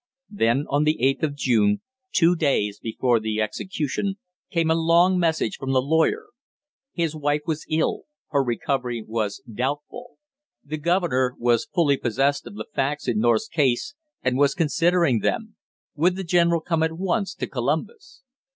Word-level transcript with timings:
Then 0.31 0.65
on 0.67 0.83
the 0.83 0.99
eighth 0.99 1.21
of 1.21 1.35
June, 1.35 1.81
two 2.11 2.35
days 2.35 2.79
before 2.79 3.19
the 3.19 3.39
execution, 3.39 4.15
came 4.49 4.71
a 4.71 4.73
long 4.73 5.19
message 5.19 5.57
from 5.57 5.73
the 5.73 5.79
lawyer. 5.79 6.29
His 6.91 7.15
wife 7.15 7.41
was 7.45 7.67
ill, 7.69 8.05
her 8.29 8.41
recovery 8.43 9.05
was 9.07 9.43
doubtful; 9.53 10.17
the 10.65 10.77
governor 10.79 11.35
was 11.37 11.67
fully 11.71 11.97
possessed 11.97 12.47
of 12.47 12.55
the 12.55 12.65
facts 12.73 13.07
in 13.07 13.19
North's 13.19 13.47
case 13.47 13.93
and 14.23 14.39
was 14.39 14.55
considering 14.55 15.19
them, 15.19 15.55
would 15.93 16.15
the 16.15 16.23
general 16.23 16.61
come 16.61 16.81
at 16.81 16.97
once 16.97 17.35
to 17.35 17.45
Columbus? 17.45 18.23